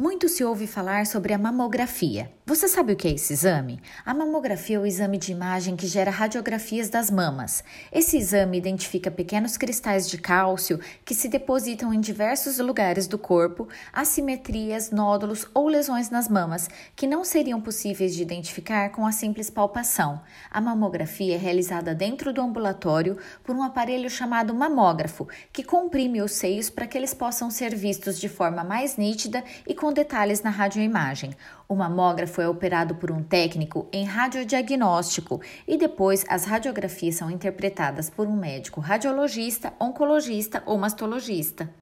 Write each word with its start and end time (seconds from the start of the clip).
Muito 0.00 0.30
se 0.30 0.42
ouve 0.42 0.66
falar 0.66 1.04
sobre 1.04 1.34
a 1.34 1.38
mamografia. 1.38 2.32
Você 2.46 2.66
sabe 2.66 2.94
o 2.94 2.96
que 2.96 3.06
é 3.06 3.12
esse 3.12 3.34
exame? 3.34 3.82
A 4.04 4.14
mamografia 4.14 4.76
é 4.76 4.78
o 4.80 4.86
exame 4.86 5.18
de 5.18 5.30
imagem 5.30 5.76
que 5.76 5.86
gera 5.86 6.10
radiografias 6.10 6.88
das 6.88 7.10
mamas. 7.10 7.62
Esse 7.92 8.16
exame 8.16 8.56
identifica 8.56 9.10
pequenos 9.10 9.58
cristais 9.58 10.08
de 10.08 10.16
cálcio 10.16 10.80
que 11.04 11.14
se 11.14 11.28
depositam 11.28 11.92
em 11.92 12.00
diversos 12.00 12.58
lugares 12.58 13.06
do 13.06 13.18
corpo, 13.18 13.68
assimetrias, 13.92 14.90
nódulos 14.90 15.46
ou 15.52 15.68
lesões 15.68 16.08
nas 16.08 16.30
mamas 16.30 16.66
que 16.96 17.06
não 17.06 17.22
seriam 17.22 17.60
possíveis 17.60 18.14
de 18.14 18.22
identificar 18.22 18.88
com 18.92 19.06
a 19.06 19.12
simples 19.12 19.50
palpação. 19.50 20.22
A 20.50 20.62
mamografia 20.62 21.34
é 21.34 21.38
realizada 21.38 21.94
dentro 21.94 22.32
do 22.32 22.40
ambulatório 22.40 23.18
por 23.44 23.54
um 23.54 23.62
aparelho 23.62 24.08
chamado 24.08 24.54
mamógrafo, 24.54 25.28
que 25.52 25.62
comprime 25.62 26.22
os 26.22 26.32
seios 26.32 26.70
para 26.70 26.86
que 26.86 26.96
eles 26.96 27.12
possam 27.12 27.50
ser 27.50 27.76
vistos 27.76 28.18
de 28.18 28.30
forma 28.30 28.64
mais 28.64 28.96
nítida 28.96 29.44
e 29.68 29.74
com 29.74 29.89
com 29.90 29.94
detalhes 29.94 30.40
na 30.40 30.50
radioimagem. 30.50 31.34
O 31.68 31.74
mamógrafo 31.74 32.40
é 32.40 32.48
operado 32.48 32.94
por 32.94 33.10
um 33.10 33.24
técnico 33.24 33.88
em 33.92 34.04
radiodiagnóstico 34.04 35.40
e 35.66 35.76
depois 35.76 36.24
as 36.28 36.44
radiografias 36.44 37.16
são 37.16 37.28
interpretadas 37.28 38.08
por 38.08 38.28
um 38.28 38.36
médico 38.36 38.80
radiologista, 38.80 39.72
oncologista 39.80 40.62
ou 40.64 40.78
mastologista. 40.78 41.74